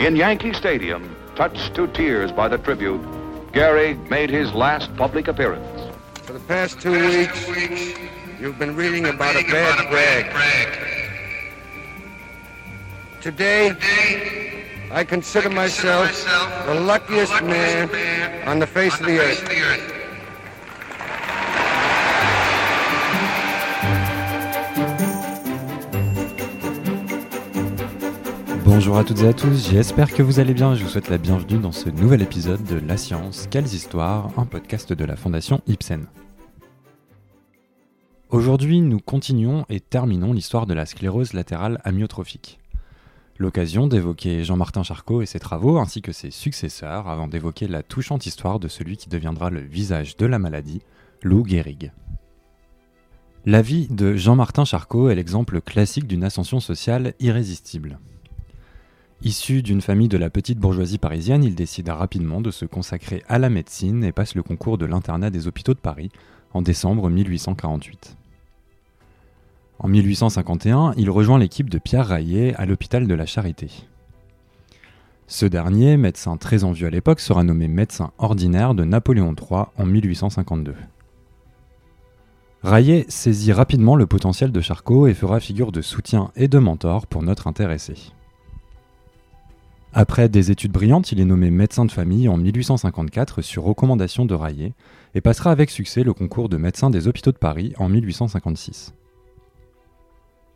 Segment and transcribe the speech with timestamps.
[0.00, 3.02] In Yankee Stadium, touched to tears by the tribute,
[3.52, 5.94] Gary made his last public appearance.
[6.22, 7.46] For the past two weeks,
[8.40, 10.32] you've been reading about a bad brag.
[13.20, 13.76] Today,
[14.90, 16.10] I consider myself
[16.64, 19.99] the luckiest man on the face of the earth.
[28.72, 30.76] Bonjour à toutes et à tous, j'espère que vous allez bien.
[30.76, 34.46] Je vous souhaite la bienvenue dans ce nouvel épisode de La Science, Quelles Histoires, un
[34.46, 36.06] podcast de la Fondation Ibsen.
[38.28, 42.60] Aujourd'hui, nous continuons et terminons l'histoire de la sclérose latérale amyotrophique.
[43.38, 48.24] L'occasion d'évoquer Jean-Martin Charcot et ses travaux ainsi que ses successeurs avant d'évoquer la touchante
[48.24, 50.80] histoire de celui qui deviendra le visage de la maladie,
[51.24, 51.90] Lou Gehrig.
[53.46, 57.98] La vie de Jean-Martin Charcot est l'exemple classique d'une ascension sociale irrésistible.
[59.22, 63.38] Issu d'une famille de la petite bourgeoisie parisienne, il décide rapidement de se consacrer à
[63.38, 66.10] la médecine et passe le concours de l'internat des hôpitaux de Paris
[66.54, 68.16] en décembre 1848.
[69.78, 73.68] En 1851, il rejoint l'équipe de Pierre Raillet à l'hôpital de la Charité.
[75.26, 79.84] Ce dernier, médecin très envieux à l'époque, sera nommé médecin ordinaire de Napoléon III en
[79.84, 80.74] 1852.
[82.62, 87.06] Raillet saisit rapidement le potentiel de Charcot et fera figure de soutien et de mentor
[87.06, 88.12] pour notre intéressé.
[89.92, 94.34] Après des études brillantes, il est nommé médecin de famille en 1854 sur recommandation de
[94.34, 94.72] Raillet
[95.16, 98.94] et passera avec succès le concours de médecin des hôpitaux de Paris en 1856.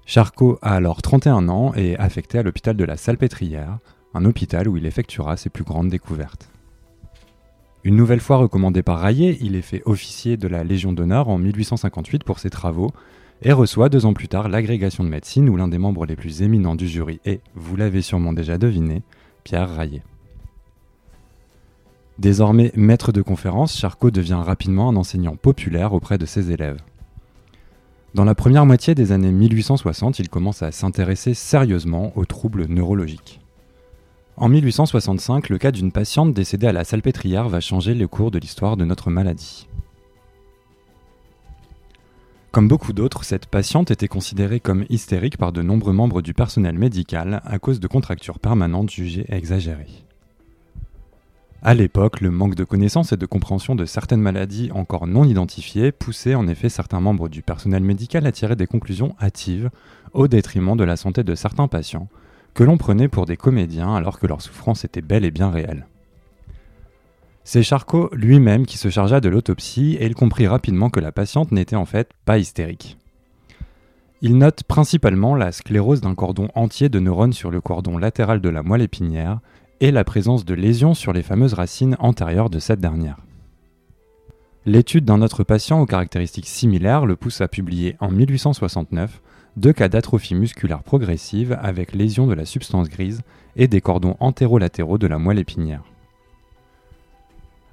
[0.06, 3.78] Charcot a alors 31 ans et est affecté à l'hôpital de la Salpêtrière,
[4.14, 6.48] un hôpital où il effectuera ses plus grandes découvertes.
[7.82, 11.38] Une nouvelle fois recommandé par Raillet, il est fait officier de la Légion d'honneur en
[11.38, 12.92] 1858 pour ses travaux
[13.42, 16.42] et reçoit deux ans plus tard l'agrégation de médecine où l'un des membres les plus
[16.42, 19.02] éminents du jury est, vous l'avez sûrement déjà deviné,
[19.44, 20.02] Pierre Raillet.
[22.18, 26.80] Désormais maître de conférence, Charcot devient rapidement un enseignant populaire auprès de ses élèves.
[28.14, 33.40] Dans la première moitié des années 1860, il commence à s'intéresser sérieusement aux troubles neurologiques.
[34.36, 38.38] En 1865, le cas d'une patiente décédée à la salpêtrière va changer le cours de
[38.38, 39.68] l'histoire de notre maladie.
[42.54, 46.78] Comme beaucoup d'autres, cette patiente était considérée comme hystérique par de nombreux membres du personnel
[46.78, 50.04] médical à cause de contractures permanentes jugées exagérées.
[51.62, 55.90] À l'époque, le manque de connaissances et de compréhension de certaines maladies encore non identifiées
[55.90, 59.68] poussait en effet certains membres du personnel médical à tirer des conclusions hâtives
[60.12, 62.06] au détriment de la santé de certains patients,
[62.54, 65.88] que l'on prenait pour des comédiens alors que leur souffrance était bel et bien réelle.
[67.46, 71.52] C'est Charcot lui-même qui se chargea de l'autopsie et il comprit rapidement que la patiente
[71.52, 72.96] n'était en fait pas hystérique.
[74.22, 78.48] Il note principalement la sclérose d'un cordon entier de neurones sur le cordon latéral de
[78.48, 79.40] la moelle épinière
[79.80, 83.18] et la présence de lésions sur les fameuses racines antérieures de cette dernière.
[84.64, 89.20] L'étude d'un autre patient aux caractéristiques similaires le pousse à publier en 1869
[89.58, 93.20] deux cas d'atrophie musculaire progressive avec lésion de la substance grise
[93.56, 95.84] et des cordons antérolatéraux de la moelle épinière.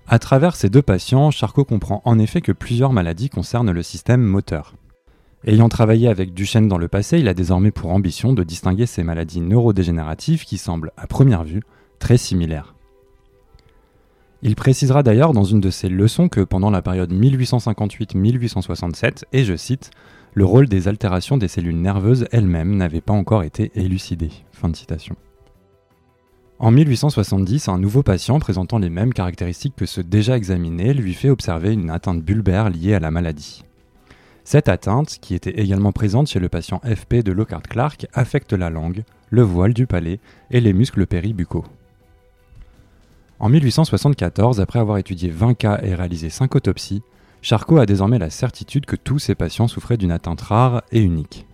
[0.07, 4.22] À travers ces deux patients, Charcot comprend en effet que plusieurs maladies concernent le système
[4.22, 4.75] moteur.
[5.45, 9.03] Ayant travaillé avec Duchenne dans le passé, il a désormais pour ambition de distinguer ces
[9.03, 11.63] maladies neurodégénératives qui semblent, à première vue,
[11.97, 12.75] très similaires.
[14.44, 19.56] Il précisera d'ailleurs dans une de ses leçons que pendant la période 1858-1867, et je
[19.56, 19.91] cite,
[20.33, 24.31] le rôle des altérations des cellules nerveuses elles-mêmes n'avait pas encore été élucidé.
[24.51, 25.16] Fin de citation.
[26.62, 31.32] En 1870, un nouveau patient présentant les mêmes caractéristiques que ceux déjà examinés lui fait
[31.32, 33.64] observer une atteinte bulbaire liée à la maladie.
[34.44, 38.70] Cette atteinte, qui était également présente chez le patient FP de Lockhart Clark, affecte la
[38.70, 39.02] langue,
[39.32, 40.20] le voile du palais
[40.52, 41.66] et les muscles péribucaux.
[43.40, 47.02] En 1874, après avoir étudié 20 cas et réalisé 5 autopsies,
[47.42, 51.48] Charcot a désormais la certitude que tous ces patients souffraient d'une atteinte rare et unique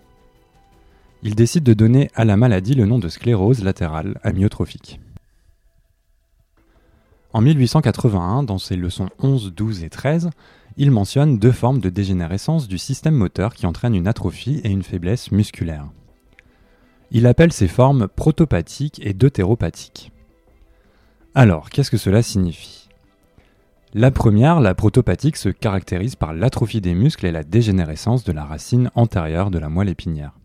[1.22, 5.00] il décide de donner à la maladie le nom de sclérose latérale amyotrophique.
[7.32, 10.30] En 1881, dans ses leçons 11, 12 et 13,
[10.76, 14.82] il mentionne deux formes de dégénérescence du système moteur qui entraînent une atrophie et une
[14.82, 15.88] faiblesse musculaire.
[17.10, 20.12] Il appelle ces formes protopathiques et deutéropathiques.
[21.34, 22.88] Alors, qu'est-ce que cela signifie?
[23.94, 28.44] La première, la protopathique, se caractérise par l'atrophie des muscles et la dégénérescence de la
[28.44, 30.37] racine antérieure de la moelle épinière.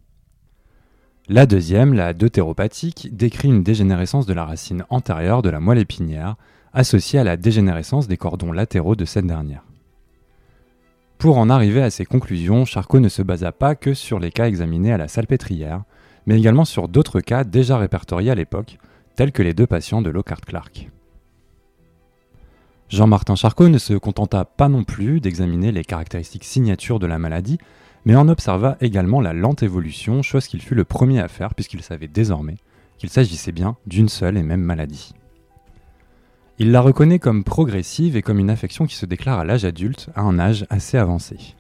[1.29, 6.35] La deuxième, la deutéropathique, décrit une dégénérescence de la racine antérieure de la moelle épinière,
[6.73, 9.63] associée à la dégénérescence des cordons latéraux de cette dernière.
[11.17, 14.47] Pour en arriver à ces conclusions, Charcot ne se basa pas que sur les cas
[14.47, 15.83] examinés à la salpêtrière,
[16.25, 18.77] mais également sur d'autres cas déjà répertoriés à l'époque,
[19.15, 20.89] tels que les deux patients de Lockhart Clark.
[22.89, 27.59] Jean-Martin Charcot ne se contenta pas non plus d'examiner les caractéristiques signatures de la maladie,
[28.05, 31.81] mais en observa également la lente évolution, chose qu'il fut le premier à faire puisqu'il
[31.81, 32.57] savait désormais
[32.97, 35.13] qu'il s'agissait bien d'une seule et même maladie.
[36.59, 40.09] Il la reconnaît comme progressive et comme une affection qui se déclare à l'âge adulte,
[40.15, 41.55] à un âge assez avancé.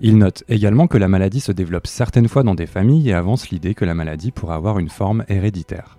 [0.00, 3.50] Il note également que la maladie se développe certaines fois dans des familles et avance
[3.50, 5.98] l'idée que la maladie pourrait avoir une forme héréditaire.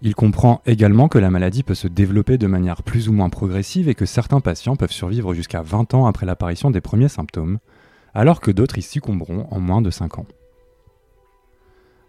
[0.00, 3.88] Il comprend également que la maladie peut se développer de manière plus ou moins progressive
[3.88, 7.58] et que certains patients peuvent survivre jusqu'à 20 ans après l'apparition des premiers symptômes,
[8.14, 10.26] alors que d'autres y succomberont en moins de 5 ans.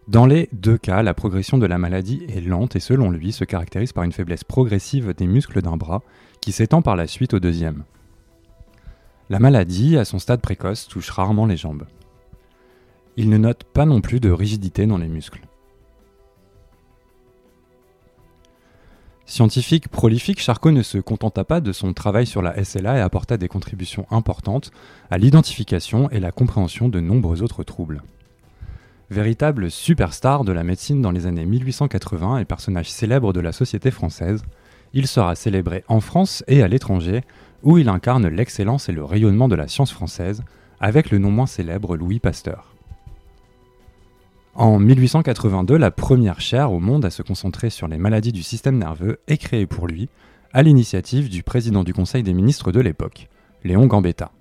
[0.07, 3.43] Dans les deux cas, la progression de la maladie est lente et selon lui se
[3.43, 6.01] caractérise par une faiblesse progressive des muscles d'un bras
[6.41, 7.83] qui s'étend par la suite au deuxième.
[9.29, 11.85] La maladie, à son stade précoce, touche rarement les jambes.
[13.17, 15.41] Il ne note pas non plus de rigidité dans les muscles.
[19.29, 23.37] Scientifique prolifique, Charcot ne se contenta pas de son travail sur la SLA et apporta
[23.37, 24.71] des contributions importantes
[25.11, 28.01] à l'identification et la compréhension de nombreux autres troubles.
[29.11, 33.91] Véritable superstar de la médecine dans les années 1880 et personnage célèbre de la société
[33.91, 34.41] française,
[34.93, 37.21] il sera célébré en France et à l'étranger,
[37.61, 40.41] où il incarne l'excellence et le rayonnement de la science française,
[40.79, 42.73] avec le non moins célèbre Louis Pasteur.
[44.59, 48.77] En 1882, la première chaire au monde à se concentrer sur les maladies du système
[48.77, 50.09] nerveux est créée pour lui,
[50.51, 53.29] à l'initiative du président du Conseil des ministres de l'époque,
[53.63, 54.33] Léon Gambetta.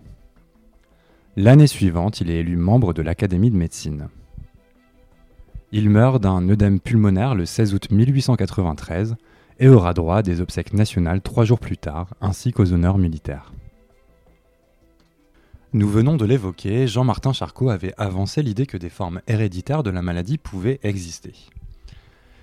[1.36, 4.08] L'année suivante, il est élu membre de l'Académie de médecine.
[5.70, 9.14] Il meurt d'un œdème pulmonaire le 16 août 1893
[9.60, 13.52] et aura droit à des obsèques nationales trois jours plus tard, ainsi qu'aux honneurs militaires.
[15.74, 20.00] Nous venons de l'évoquer, Jean-Martin Charcot avait avancé l'idée que des formes héréditaires de la
[20.00, 21.34] maladie pouvaient exister.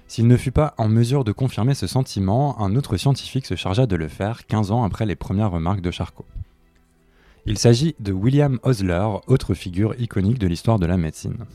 [0.08, 3.88] S'il ne fut pas en mesure de confirmer ce sentiment, un autre scientifique se chargea
[3.88, 6.28] de le faire 15 ans après les premières remarques de Charcot.
[7.48, 11.46] Il s'agit de William Osler, autre figure iconique de l'histoire de la médecine.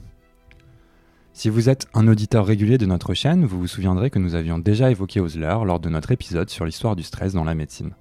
[1.32, 4.58] Si vous êtes un auditeur régulier de notre chaîne, vous vous souviendrez que nous avions
[4.58, 7.92] déjà évoqué Osler lors de notre épisode sur l'histoire du stress dans la médecine.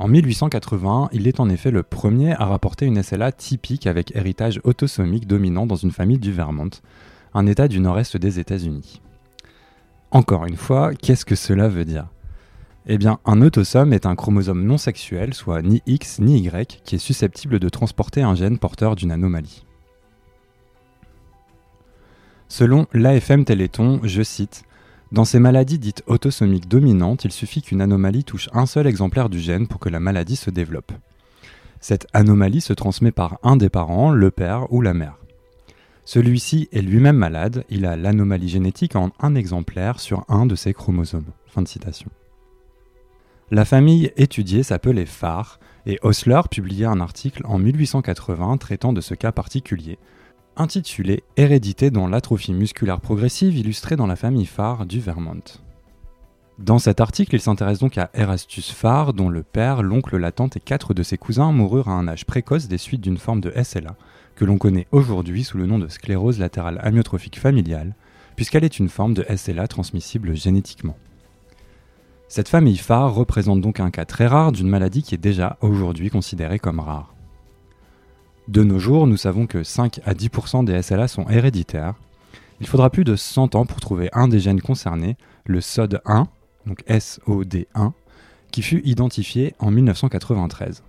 [0.00, 4.60] En 1880, il est en effet le premier à rapporter une SLA typique avec héritage
[4.62, 6.70] autosomique dominant dans une famille du Vermont,
[7.34, 9.02] un état du nord-est des États-Unis.
[10.12, 12.06] Encore une fois, qu'est-ce que cela veut dire?
[12.86, 16.94] Eh bien, un autosome est un chromosome non sexuel, soit ni X ni Y, qui
[16.94, 19.64] est susceptible de transporter un gène porteur d'une anomalie.
[22.46, 24.62] Selon l'AFM Téléthon, je cite,
[25.10, 29.40] dans ces maladies dites autosomiques dominantes, il suffit qu'une anomalie touche un seul exemplaire du
[29.40, 30.92] gène pour que la maladie se développe.
[31.80, 35.16] Cette anomalie se transmet par un des parents, le père ou la mère.
[36.04, 40.72] Celui-ci est lui-même malade, il a l'anomalie génétique en un exemplaire sur un de ses
[40.74, 41.30] chromosomes.
[43.50, 49.14] La famille étudiée s'appelait Farr, et Osler publia un article en 1880 traitant de ce
[49.14, 49.98] cas particulier,
[50.58, 55.40] intitulé Hérédité dans l'atrophie musculaire progressive illustrée dans la famille Farr du Vermont.
[56.58, 60.56] Dans cet article, il s'intéresse donc à Erastus Farr, dont le père, l'oncle, la tante
[60.56, 63.52] et quatre de ses cousins moururent à un âge précoce des suites d'une forme de
[63.62, 63.94] SLA,
[64.34, 67.94] que l'on connaît aujourd'hui sous le nom de sclérose latérale amyotrophique familiale,
[68.34, 70.96] puisqu'elle est une forme de SLA transmissible génétiquement.
[72.26, 76.10] Cette famille Farr représente donc un cas très rare d'une maladie qui est déjà aujourd'hui
[76.10, 77.14] considérée comme rare.
[78.48, 81.96] De nos jours, nous savons que 5 à 10% des SLA sont héréditaires.
[82.62, 86.24] Il faudra plus de 100 ans pour trouver un des gènes concernés, le SOD1,
[86.64, 87.92] donc SOD1,
[88.50, 90.82] qui fut identifié en 1993.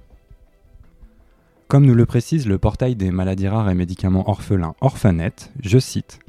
[1.67, 6.19] Comme nous le précise le portail des maladies rares et médicaments orphelins Orphanet, je cite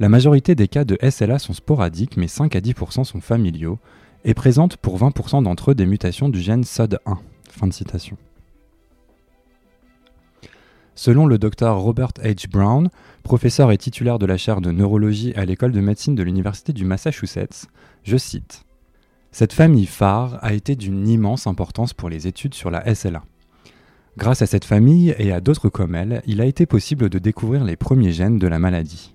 [0.00, 3.78] La majorité des cas de SLA sont sporadiques, mais 5 à 10% sont familiaux
[4.24, 7.18] et présentent pour 20% d'entre eux des mutations du gène SOD1.
[7.50, 8.16] Fin de citation.
[10.98, 12.50] Selon le docteur Robert H.
[12.50, 12.88] Brown,
[13.22, 16.84] professeur et titulaire de la chaire de neurologie à l'école de médecine de l'Université du
[16.84, 17.68] Massachusetts,
[18.02, 18.64] je cite
[19.30, 23.22] Cette famille phare a été d'une immense importance pour les études sur la SLA.
[24.16, 27.62] Grâce à cette famille et à d'autres comme elle, il a été possible de découvrir
[27.62, 29.14] les premiers gènes de la maladie.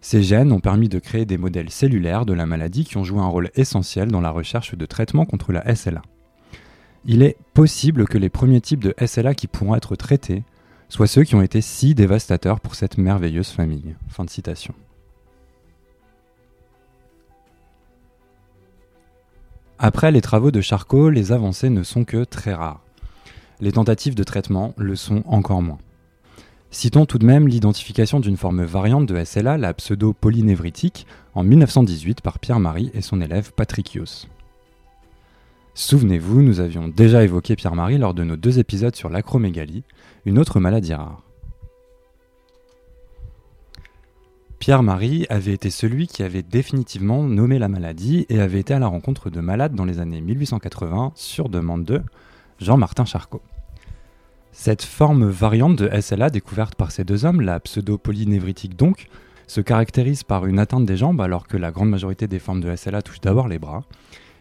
[0.00, 3.20] Ces gènes ont permis de créer des modèles cellulaires de la maladie qui ont joué
[3.20, 6.00] un rôle essentiel dans la recherche de traitements contre la SLA.
[7.04, 10.42] Il est possible que les premiers types de SLA qui pourront être traités
[10.88, 13.94] soit ceux qui ont été si dévastateurs pour cette merveilleuse famille.
[19.78, 22.80] Après les travaux de Charcot, les avancées ne sont que très rares.
[23.60, 25.78] Les tentatives de traitement le sont encore moins.
[26.70, 32.38] Citons tout de même l'identification d'une forme variante de SLA, la pseudo-polynévritique, en 1918 par
[32.38, 34.26] Pierre-Marie et son élève Patrick Yos.
[35.78, 39.84] Souvenez-vous, nous avions déjà évoqué Pierre-Marie lors de nos deux épisodes sur l'acromégalie,
[40.24, 41.20] une autre maladie rare.
[44.58, 48.86] Pierre-Marie avait été celui qui avait définitivement nommé la maladie et avait été à la
[48.86, 52.00] rencontre de malades dans les années 1880 sur demande de
[52.58, 53.42] Jean-Martin Charcot.
[54.52, 59.08] Cette forme variante de SLA découverte par ces deux hommes, la pseudo-polynévritique donc,
[59.46, 62.74] se caractérise par une atteinte des jambes alors que la grande majorité des formes de
[62.74, 63.84] SLA touchent d'abord les bras,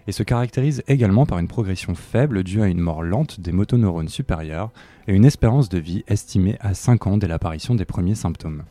[0.08, 4.10] et se caractérise également par une progression faible due à une mort lente des motoneurones
[4.10, 4.72] supérieurs
[5.08, 8.64] et une espérance de vie estimée à 5 ans dès l'apparition des premiers symptômes.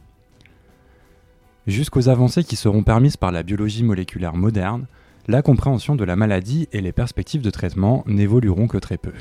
[1.67, 4.87] Jusqu'aux avancées qui seront permises par la biologie moléculaire moderne,
[5.27, 9.13] la compréhension de la maladie et les perspectives de traitement n'évolueront que très peu.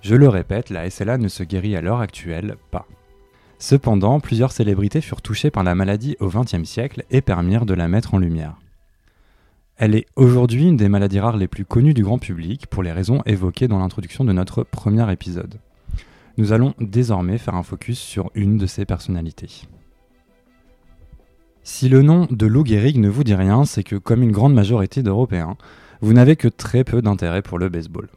[0.00, 2.86] Je le répète, la SLA ne se guérit à l'heure actuelle pas.
[3.58, 7.88] Cependant, plusieurs célébrités furent touchées par la maladie au XXe siècle et permirent de la
[7.88, 8.56] mettre en lumière.
[9.84, 12.92] Elle est aujourd'hui une des maladies rares les plus connues du grand public pour les
[12.92, 15.58] raisons évoquées dans l'introduction de notre premier épisode.
[16.38, 19.66] Nous allons désormais faire un focus sur une de ces personnalités.
[21.64, 24.54] Si le nom de Lou Gehrig ne vous dit rien, c'est que comme une grande
[24.54, 25.56] majorité d'Européens,
[26.00, 28.08] vous n'avez que très peu d'intérêt pour le baseball.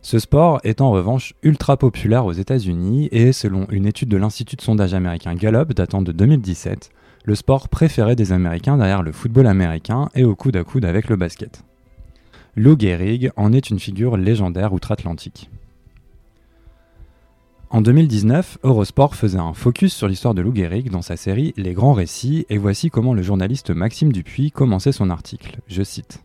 [0.00, 4.56] Ce sport est en revanche ultra populaire aux États-Unis et selon une étude de l'Institut
[4.56, 6.90] de sondage américain Gallup datant de 2017,
[7.24, 11.08] le sport préféré des Américains derrière le football américain et au coude à coude avec
[11.08, 11.62] le basket.
[12.56, 15.48] Lou Gehrig en est une figure légendaire outre-Atlantique.
[17.70, 21.72] En 2019, Eurosport faisait un focus sur l'histoire de Lou Gehrig dans sa série Les
[21.72, 25.58] Grands Récits et voici comment le journaliste Maxime Dupuis commençait son article.
[25.68, 26.22] Je cite.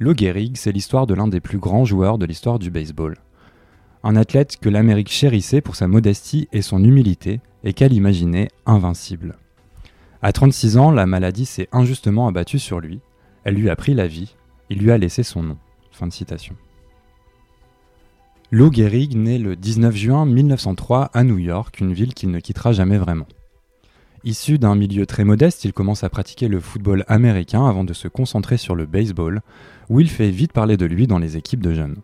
[0.00, 3.16] Lou Gehrig, c'est l'histoire de l'un des plus grands joueurs de l'histoire du baseball.
[4.02, 9.36] Un athlète que l'Amérique chérissait pour sa modestie et son humilité, et qu'elle imaginait invincible.
[10.22, 13.00] À 36 ans, la maladie s'est injustement abattue sur lui.
[13.44, 14.36] Elle lui a pris la vie.
[14.68, 15.56] Il lui a laissé son nom.
[18.52, 22.72] Lou Gehrig naît le 19 juin 1903 à New York, une ville qu'il ne quittera
[22.72, 23.26] jamais vraiment.
[24.24, 28.08] Issu d'un milieu très modeste, il commence à pratiquer le football américain avant de se
[28.08, 29.40] concentrer sur le baseball,
[29.88, 31.96] où il fait vite parler de lui dans les équipes de jeunes.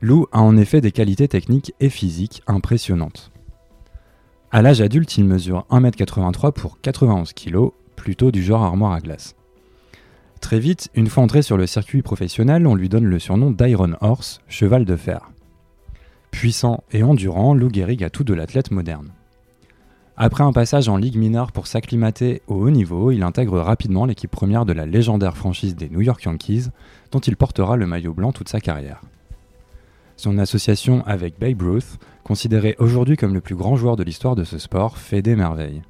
[0.00, 3.32] Lou a en effet des qualités techniques et physiques impressionnantes.
[4.56, 9.36] À l'âge adulte, il mesure 1m83 pour 91 kg, plutôt du genre armoire à glace.
[10.40, 13.96] Très vite, une fois entré sur le circuit professionnel, on lui donne le surnom d'Iron
[14.00, 15.30] Horse, cheval de fer.
[16.30, 19.10] Puissant et endurant, Lou Gehrig a tout de l'athlète moderne.
[20.16, 24.30] Après un passage en Ligue mineure pour s'acclimater au haut niveau, il intègre rapidement l'équipe
[24.30, 26.68] première de la légendaire franchise des New York Yankees,
[27.12, 29.02] dont il portera le maillot blanc toute sa carrière.
[30.16, 34.44] Son association avec Babe Ruth, considéré aujourd'hui comme le plus grand joueur de l'histoire de
[34.44, 35.82] ce sport, fait des merveilles.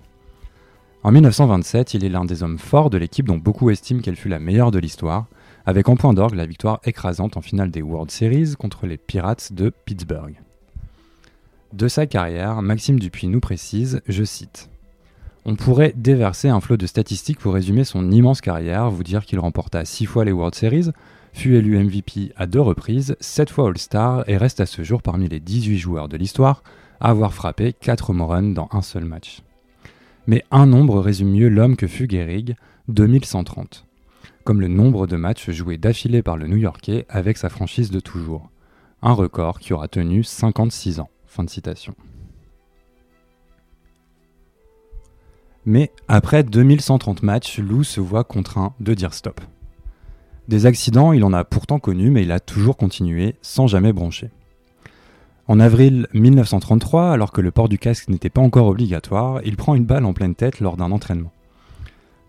[1.05, 4.29] En 1927, il est l'un des hommes forts de l'équipe dont beaucoup estiment qu'elle fut
[4.29, 5.27] la meilleure de l'histoire,
[5.65, 9.53] avec en point d'orgue la victoire écrasante en finale des World Series contre les Pirates
[9.53, 10.35] de Pittsburgh.
[11.73, 14.71] De sa carrière, Maxime Dupuis nous précise, je cite,
[15.45, 19.39] On pourrait déverser un flot de statistiques pour résumer son immense carrière, vous dire qu'il
[19.39, 20.91] remporta 6 fois les World Series,
[21.37, 25.29] fut élu MVP à deux reprises, 7 fois All-Star et reste à ce jour parmi
[25.29, 26.63] les 18 joueurs de l'histoire
[26.99, 29.43] à avoir frappé 4 home runs dans un seul match.
[30.27, 32.57] Mais un nombre résume mieux l'homme que fut Gehrig,
[32.89, 33.87] 2130,
[34.45, 38.51] comme le nombre de matchs joués d'affilée par le New-Yorkais avec sa franchise de toujours,
[39.03, 41.11] un record qui aura tenu 56 ans.
[41.27, 41.95] Fin de citation.
[45.67, 49.43] Mais après 2130 matchs, Lou se voit contraint de dire stop.
[50.49, 54.31] Des accidents, il en a pourtant connu, mais il a toujours continué sans jamais broncher.
[55.49, 59.75] En avril 1933, alors que le port du casque n'était pas encore obligatoire, il prend
[59.75, 61.33] une balle en pleine tête lors d'un entraînement.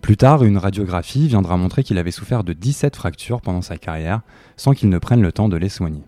[0.01, 4.21] Plus tard, une radiographie viendra montrer qu'il avait souffert de 17 fractures pendant sa carrière,
[4.55, 6.03] sans qu'il ne prenne le temps de les soigner.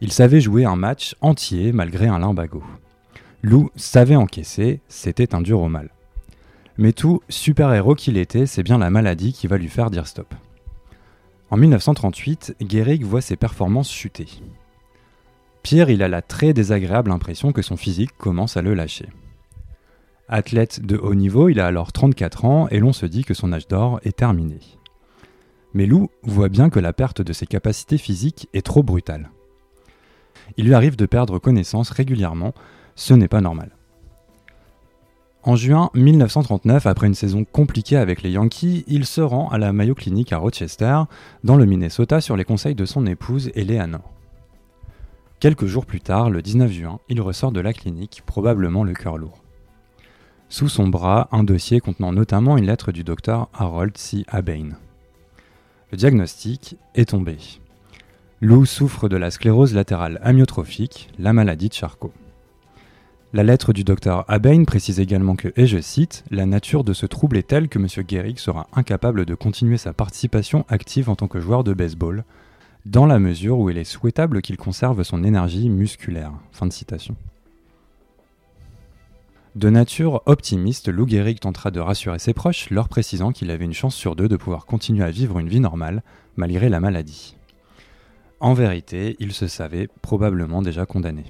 [0.00, 2.62] Il savait jouer un match entier malgré un limbago.
[3.42, 5.90] Lou savait encaisser, c'était un dur au mal.
[6.76, 10.34] Mais tout super-héros qu'il était, c'est bien la maladie qui va lui faire dire stop.
[11.50, 14.26] En 1938, Gehrig voit ses performances chuter.
[15.62, 19.08] Pire, il a la très désagréable impression que son physique commence à le lâcher.
[20.28, 23.52] Athlète de haut niveau, il a alors 34 ans et l'on se dit que son
[23.52, 24.58] âge d'or est terminé.
[25.74, 29.30] Mais Lou voit bien que la perte de ses capacités physiques est trop brutale
[30.56, 32.54] il lui arrive de perdre connaissance régulièrement,
[32.94, 33.73] ce n'est pas normal.
[35.46, 39.74] En juin 1939, après une saison compliquée avec les Yankees, il se rend à la
[39.74, 41.02] Mayo Clinic à Rochester,
[41.44, 44.10] dans le Minnesota, sur les conseils de son épouse Eleanor.
[45.40, 49.18] Quelques jours plus tard, le 19 juin, il ressort de la clinique, probablement le cœur
[49.18, 49.42] lourd.
[50.48, 54.24] Sous son bras, un dossier contenant notamment une lettre du docteur Harold C.
[54.28, 54.70] Abain.
[55.92, 57.36] Le diagnostic est tombé.
[58.40, 62.14] Lou souffre de la sclérose latérale amyotrophique, la maladie de Charcot.
[63.34, 67.04] La lettre du docteur Abain précise également que, et je cite, la nature de ce
[67.04, 67.88] trouble est telle que M.
[68.08, 72.22] Gehrig sera incapable de continuer sa participation active en tant que joueur de baseball,
[72.86, 76.30] dans la mesure où il est souhaitable qu'il conserve son énergie musculaire.
[76.60, 77.16] De.
[79.56, 83.72] De nature optimiste, Lou Gehrig tentera de rassurer ses proches, leur précisant qu'il avait une
[83.72, 86.04] chance sur deux de pouvoir continuer à vivre une vie normale,
[86.36, 87.36] malgré la maladie.
[88.38, 91.24] En vérité, il se savait probablement déjà condamné.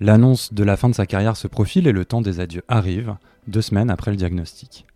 [0.00, 3.16] L'annonce de la fin de sa carrière se profile et le temps des adieux arrive,
[3.48, 4.86] deux semaines après le diagnostic.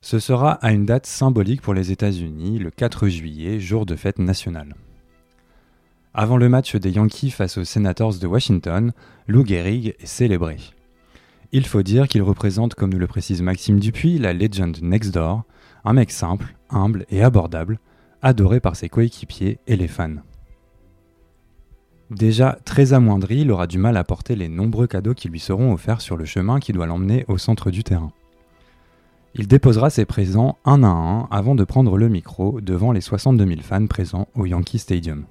[0.00, 4.18] Ce sera à une date symbolique pour les États-Unis, le 4 juillet, jour de fête
[4.18, 4.74] nationale.
[6.14, 8.92] Avant le match des Yankees face aux Senators de Washington,
[9.28, 10.56] Lou Gehrig est célébré.
[11.52, 15.44] Il faut dire qu'il représente, comme nous le précise Maxime Dupuis, la legend next door,
[15.84, 17.78] un mec simple, humble et abordable,
[18.22, 20.16] adoré par ses coéquipiers et les fans.
[22.10, 25.72] Déjà très amoindri, il aura du mal à porter les nombreux cadeaux qui lui seront
[25.72, 28.12] offerts sur le chemin qui doit l'emmener au centre du terrain.
[29.36, 33.46] Il déposera ses présents un à un avant de prendre le micro devant les 62
[33.46, 35.24] 000 fans présents au Yankee Stadium.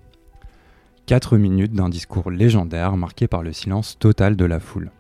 [1.06, 4.92] 4 minutes d'un discours légendaire marqué par le silence total de la foule.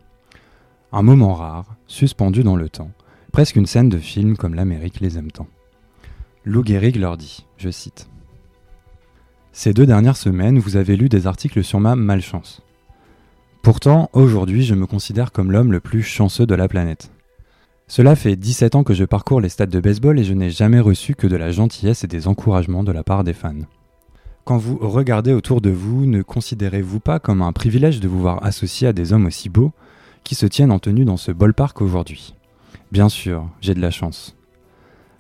[0.92, 2.92] Un moment rare, suspendu dans le temps,
[3.32, 5.48] presque une scène de film comme l'Amérique les aime tant.
[6.44, 8.10] Lou Gehrig leur dit, je cite,
[9.52, 12.62] Ces deux dernières semaines, vous avez lu des articles sur ma malchance.
[13.64, 17.12] Pourtant, aujourd'hui, je me considère comme l'homme le plus chanceux de la planète.
[17.88, 20.80] Cela fait 17 ans que je parcours les stades de baseball et je n'ai jamais
[20.80, 23.66] reçu que de la gentillesse et des encouragements de la part des fans.
[24.46, 28.44] Quand vous regardez autour de vous, ne considérez-vous pas comme un privilège de vous voir
[28.46, 29.72] associé à des hommes aussi beaux,
[30.24, 32.36] qui se tiennent en tenue dans ce ballpark aujourd'hui?
[32.92, 34.36] Bien sûr, j'ai de la chance.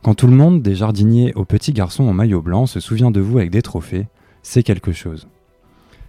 [0.03, 3.19] Quand tout le monde, des jardiniers aux petits garçons en maillot blanc, se souvient de
[3.19, 4.07] vous avec des trophées,
[4.43, 5.27] c'est quelque chose.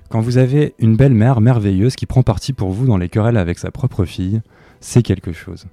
[0.08, 3.36] Quand vous avez une belle mère merveilleuse qui prend parti pour vous dans les querelles
[3.36, 4.40] avec sa propre fille,
[4.80, 5.66] c'est quelque chose.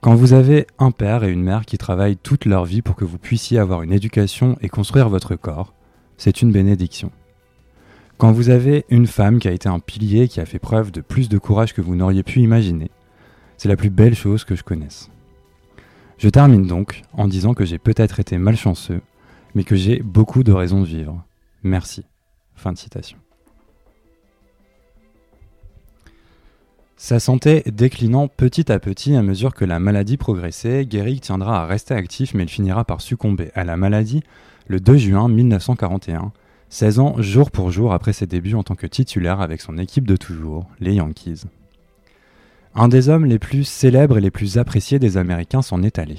[0.00, 3.04] Quand vous avez un père et une mère qui travaillent toute leur vie pour que
[3.04, 5.72] vous puissiez avoir une éducation et construire votre corps,
[6.18, 7.10] c'est une bénédiction.
[8.18, 11.00] Quand vous avez une femme qui a été un pilier, qui a fait preuve de
[11.00, 12.90] plus de courage que vous n'auriez pu imaginer,
[13.56, 15.10] c'est la plus belle chose que je connaisse.
[16.18, 19.00] Je termine donc en disant que j'ai peut-être été malchanceux,
[19.54, 21.24] mais que j'ai beaucoup de raisons de vivre.
[21.62, 22.04] Merci.
[26.96, 31.66] Sa santé déclinant petit à petit à mesure que la maladie progressait, Gehrig tiendra à
[31.66, 34.22] rester actif mais il finira par succomber à la maladie
[34.68, 36.32] le 2 juin 1941
[36.70, 40.06] 16 ans jour pour jour après ses débuts en tant que titulaire avec son équipe
[40.06, 41.44] de toujours, les Yankees.
[42.74, 46.16] Un des hommes les plus célèbres et les plus appréciés des Américains s'en est allé.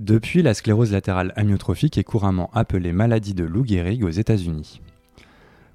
[0.00, 4.80] Depuis, la sclérose latérale amyotrophique est couramment appelée maladie de Lou Gehrig aux États-Unis.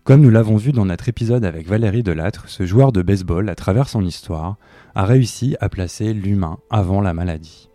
[0.04, 3.56] Comme nous l'avons vu dans notre épisode avec Valérie Delattre, ce joueur de baseball, à
[3.56, 4.58] travers son histoire,
[4.94, 7.70] a réussi à placer l'humain avant la maladie.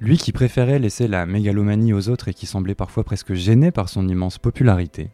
[0.00, 3.90] Lui qui préférait laisser la mégalomanie aux autres et qui semblait parfois presque gêné par
[3.90, 5.10] son immense popularité,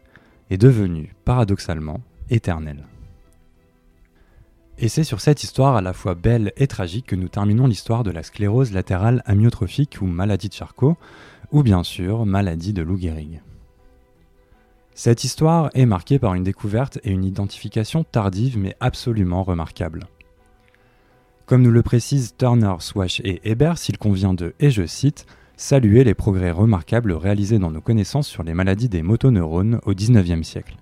[0.49, 1.99] est devenu, paradoxalement,
[2.29, 2.85] éternel.
[4.81, 8.03] Et c'est sur cette histoire à la fois belle et tragique que nous terminons l'histoire
[8.03, 10.95] de la sclérose latérale amyotrophique ou maladie de Charcot,
[11.51, 13.41] ou bien sûr maladie de Lou Gehrig.
[14.95, 20.07] Cette histoire est marquée par une découverte et une identification tardive mais absolument remarquable.
[21.45, 25.25] Comme nous le précisent Turner, Swash et Ebert, s'il convient de, et je cite,
[25.57, 30.47] saluer les progrès remarquables réalisés dans nos connaissances sur les maladies des motoneurones au XIXe
[30.47, 30.77] siècle.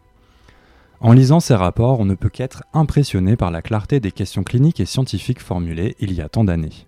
[1.00, 4.80] En lisant ces rapports, on ne peut qu'être impressionné par la clarté des questions cliniques
[4.80, 6.86] et scientifiques formulées il y a tant d'années.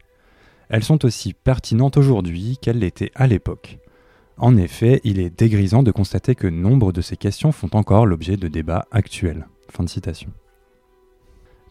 [0.69, 3.79] Elles sont aussi pertinentes aujourd'hui qu'elles l'étaient à l'époque.
[4.37, 8.37] En effet, il est dégrisant de constater que nombre de ces questions font encore l'objet
[8.37, 9.47] de débats actuels.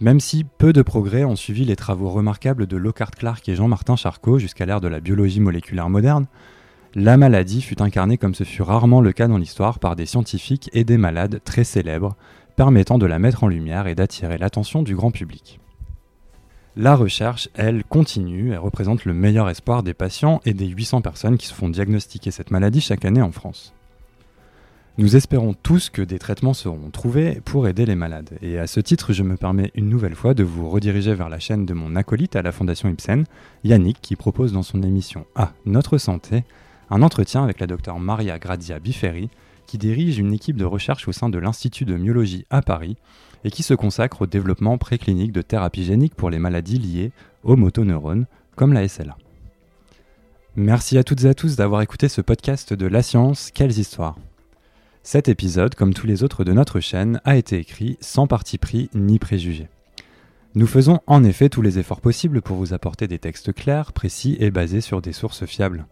[0.00, 3.96] Même si peu de progrès ont suivi les travaux remarquables de Lockhart Clark et Jean-Martin
[3.96, 6.26] Charcot jusqu'à l'ère de la biologie moléculaire moderne,
[6.94, 10.70] la maladie fut incarnée comme ce fut rarement le cas dans l'histoire par des scientifiques
[10.72, 12.16] et des malades très célèbres,
[12.56, 15.60] permettant de la mettre en lumière et d'attirer l'attention du grand public.
[16.76, 21.36] La recherche, elle, continue et représente le meilleur espoir des patients et des 800 personnes
[21.36, 23.74] qui se font diagnostiquer cette maladie chaque année en France.
[24.96, 28.38] Nous espérons tous que des traitements seront trouvés pour aider les malades.
[28.42, 31.38] Et à ce titre, je me permets une nouvelle fois de vous rediriger vers la
[31.38, 33.24] chaîne de mon acolyte à la Fondation Ibsen,
[33.62, 36.42] Yannick, qui propose dans son émission À Notre Santé
[36.90, 39.28] un entretien avec la docteure Maria Grazia Biferi,
[39.66, 42.96] qui dirige une équipe de recherche au sein de l'Institut de myologie à Paris
[43.44, 47.12] et qui se consacre au développement préclinique de thérapies géniques pour les maladies liées
[47.44, 49.16] aux motoneurones, comme la SLA.
[50.56, 54.16] Merci à toutes et à tous d'avoir écouté ce podcast de La Science, quelles histoires
[55.04, 58.90] Cet épisode, comme tous les autres de notre chaîne, a été écrit sans parti pris
[58.94, 59.68] ni préjugé.
[60.54, 64.36] Nous faisons en effet tous les efforts possibles pour vous apporter des textes clairs, précis
[64.40, 65.86] et basés sur des sources fiables.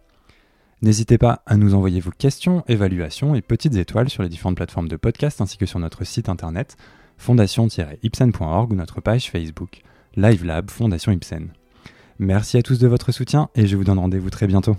[0.82, 4.88] N'hésitez pas à nous envoyer vos questions, évaluations et petites étoiles sur les différentes plateformes
[4.88, 6.76] de podcast ainsi que sur notre site internet
[7.18, 9.80] fondation-ipsen.org ou notre page Facebook
[10.16, 11.48] LiveLab Fondation Ipsen.
[12.18, 14.76] Merci à tous de votre soutien et je vous donne rendez-vous très bientôt.